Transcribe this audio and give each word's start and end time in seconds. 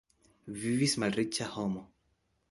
Vivis 0.61 0.95
malriĉa 1.03 1.49
homo. 1.57 1.83